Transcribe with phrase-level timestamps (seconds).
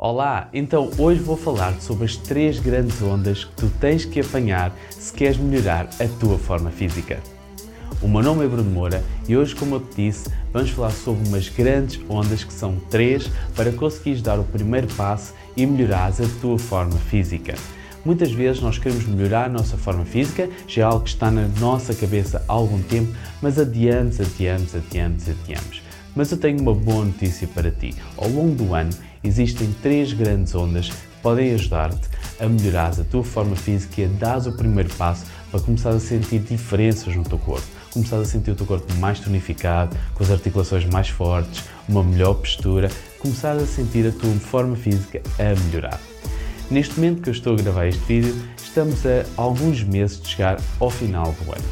[0.00, 4.72] Olá, então hoje vou falar sobre as três grandes ondas que tu tens que apanhar
[4.90, 7.18] se queres melhorar a tua forma física.
[8.00, 11.28] O meu nome é Bruno Moura e hoje, como eu te disse, vamos falar sobre
[11.28, 16.40] umas grandes ondas que são três para conseguires dar o primeiro passo e melhorares a
[16.40, 17.56] tua forma física.
[18.04, 21.48] Muitas vezes nós queremos melhorar a nossa forma física, já é algo que está na
[21.58, 23.12] nossa cabeça há algum tempo,
[23.42, 25.87] mas adiamos, adiamos, adiamos, adiamos.
[26.18, 27.94] Mas eu tenho uma boa notícia para ti.
[28.16, 28.90] Ao longo do ano
[29.22, 32.08] existem três grandes ondas que podem ajudar-te
[32.40, 36.00] a melhorar a tua forma física e a dar o primeiro passo para começar a
[36.00, 37.64] sentir diferenças no teu corpo.
[37.92, 42.34] Começar a sentir o teu corpo mais tonificado, com as articulações mais fortes, uma melhor
[42.34, 42.90] postura,
[43.20, 46.00] começar a sentir a tua forma física a melhorar.
[46.68, 50.60] Neste momento que eu estou a gravar este vídeo, estamos a alguns meses de chegar
[50.80, 51.64] ao final do ano.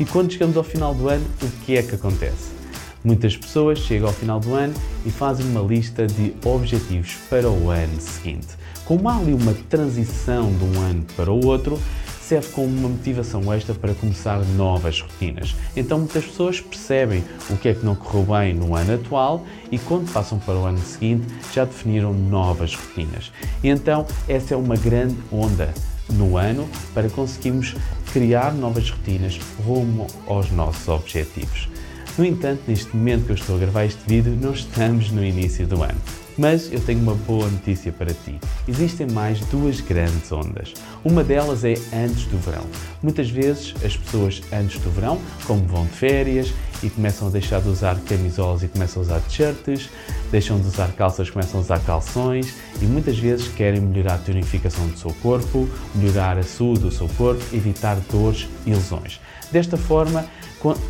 [0.00, 2.61] E quando chegamos ao final do ano, o que é que acontece?
[3.04, 4.74] Muitas pessoas chegam ao final do ano
[5.04, 8.48] e fazem uma lista de objetivos para o ano seguinte.
[8.84, 11.80] Como há ali uma transição de um ano para o outro,
[12.20, 15.54] serve como uma motivação extra para começar novas rotinas.
[15.76, 19.78] Então muitas pessoas percebem o que é que não correu bem no ano atual e
[19.78, 23.32] quando passam para o ano seguinte já definiram novas rotinas.
[23.62, 25.74] E então essa é uma grande onda
[26.08, 27.74] no ano para conseguirmos
[28.12, 31.68] criar novas rotinas rumo aos nossos objetivos.
[32.18, 35.66] No entanto, neste momento que eu estou a gravar este vídeo, não estamos no início
[35.66, 35.98] do ano.
[36.36, 38.38] Mas eu tenho uma boa notícia para ti.
[38.68, 40.74] Existem mais duas grandes ondas.
[41.02, 42.64] Uma delas é antes do verão.
[43.02, 47.62] Muitas vezes as pessoas antes do verão, como vão de férias e começam a deixar
[47.62, 49.88] de usar camisolas e começam a usar t-shirts,
[50.30, 54.86] deixam de usar calças começam a usar calções e muitas vezes querem melhorar a tonificação
[54.86, 59.20] do seu corpo, melhorar a saúde do seu corpo, evitar dores e lesões.
[59.50, 60.24] Desta forma,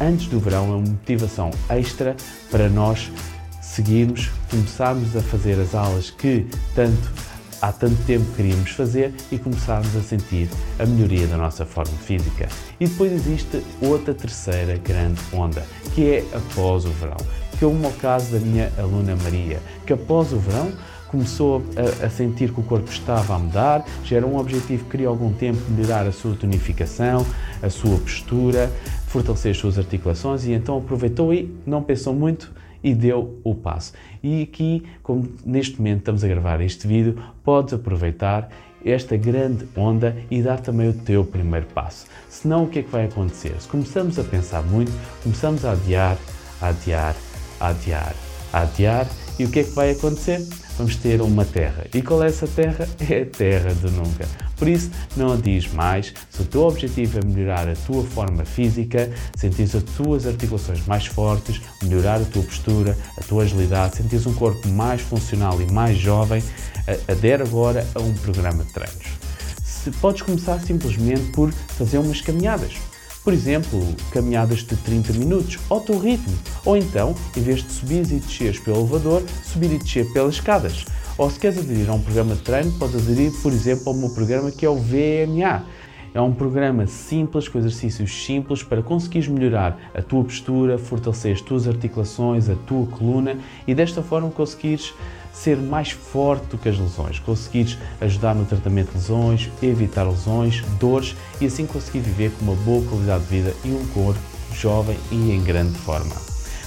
[0.01, 2.17] antes do verão é uma motivação extra
[2.51, 3.11] para nós
[3.61, 7.11] seguirmos, começarmos a fazer as aulas que tanto
[7.63, 10.49] há tanto tempo queríamos fazer e começarmos a sentir
[10.81, 12.49] a melhoria da nossa forma física.
[12.81, 15.65] E depois existe outra terceira grande onda,
[15.95, 17.17] que é após o verão,
[17.57, 20.73] que é o caso da minha aluna Maria, que após o verão
[21.13, 24.91] começou a, a, sentir que o corpo estava a mudar, já era um objetivo que
[24.91, 27.25] queria algum tempo melhorar a sua tonificação,
[27.63, 28.73] a sua postura,
[29.07, 32.51] fortalecer as suas articulações e então aproveitou e não pensou muito
[32.83, 33.93] e deu o passo.
[34.23, 38.49] E aqui, como neste momento estamos a gravar este vídeo, podes aproveitar
[38.85, 42.07] esta grande onda e dar também o teu primeiro passo.
[42.29, 43.55] Senão, o que é que vai acontecer?
[43.61, 44.91] Se começamos a pensar muito,
[45.23, 46.17] começamos a adiar,
[46.61, 47.15] a adiar,
[47.61, 48.15] a adiar,
[48.53, 49.07] a adiar,
[49.39, 50.47] e o que é que vai acontecer?
[50.77, 51.87] vamos ter uma terra.
[51.95, 52.89] E qual é essa terra?
[53.09, 54.27] É a terra do nunca.
[54.57, 56.15] Por isso, não adies mais.
[56.31, 61.07] Se o teu objetivo é melhorar a tua forma física, sentir as tuas articulações mais
[61.07, 65.99] fortes, melhorar a tua postura, a tua agilidade, sentir um corpo mais funcional e mais
[65.99, 66.43] jovem,
[67.09, 69.07] adere agora a um programa de treinos.
[69.65, 72.75] Se podes começar simplesmente por fazer umas caminhadas
[73.25, 76.37] por exemplo, caminhadas de 30 minutos ao teu ritmo.
[76.65, 80.85] Ou então, em vez de subir e desceres pelo elevador, subir e descer pelas escadas.
[81.17, 84.11] Ou se queres aderir a um programa de treino, podes aderir, por exemplo, ao meu
[84.11, 85.65] programa que é o VMA.
[86.15, 91.41] É um programa simples, com exercícios simples para conseguires melhorar a tua postura, fortalecer as
[91.41, 94.93] tuas articulações, a tua coluna e desta forma conseguires
[95.33, 100.63] ser mais forte do que as lesões, conseguires ajudar no tratamento de lesões, evitar lesões,
[100.79, 104.21] dores e assim conseguir viver com uma boa qualidade de vida e um corpo
[104.55, 106.15] jovem e em grande forma.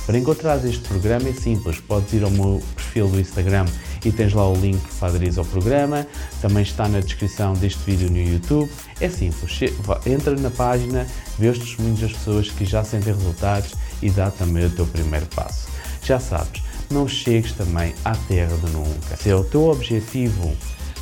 [0.05, 3.65] Para encontrar este programa é simples, podes ir ao meu perfil do Instagram
[4.03, 6.05] e tens lá o link para aderir ao programa,
[6.41, 8.71] também está na descrição deste vídeo no YouTube.
[9.01, 9.59] É simples,
[10.05, 11.07] entra na página,
[11.39, 15.25] vê os testemunhos das pessoas que já sentem resultados e dá também o teu primeiro
[15.27, 15.67] passo.
[16.03, 19.15] Já sabes, não chegues também à terra do nunca.
[19.17, 20.55] Se é o teu objetivo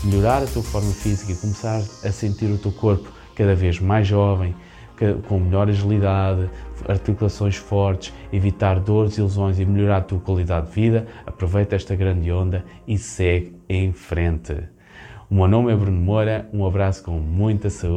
[0.03, 4.07] melhorar a tua forma física e começar a sentir o teu corpo cada vez mais
[4.07, 4.55] jovem,
[5.27, 6.49] com melhor agilidade,
[6.87, 11.95] articulações fortes, evitar dores e lesões e melhorar a tua qualidade de vida, aproveita esta
[11.95, 14.55] grande onda e segue em frente.
[15.29, 17.91] O meu nome é Bruno Moura, um abraço com muita saúde.